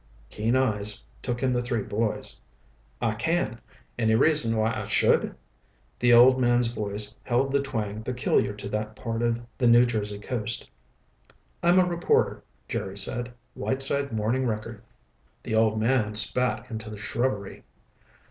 Keen 0.31 0.55
eyes 0.55 1.03
took 1.21 1.43
in 1.43 1.51
the 1.51 1.61
three 1.61 1.83
boys. 1.83 2.41
"I 3.03 3.13
can. 3.13 3.61
Any 3.99 4.15
reason 4.15 4.57
why 4.57 4.73
I 4.73 4.87
should?" 4.87 5.35
The 5.99 6.11
old 6.11 6.41
man's 6.41 6.69
voice 6.69 7.13
held 7.21 7.51
the 7.51 7.61
twang 7.61 8.01
peculiar 8.01 8.53
to 8.55 8.69
that 8.69 8.95
part 8.95 9.21
of 9.21 9.39
the 9.59 9.67
New 9.67 9.85
Jersey 9.85 10.17
coast. 10.17 10.67
"I'm 11.61 11.77
a 11.77 11.85
reporter," 11.85 12.41
Jerry 12.67 12.97
said. 12.97 13.31
"Whiteside 13.53 14.11
Morning 14.11 14.47
Record." 14.47 14.81
The 15.43 15.53
old 15.53 15.79
man 15.79 16.15
spat 16.15 16.71
into 16.71 16.89
the 16.89 16.97
shrubbery. 16.97 17.61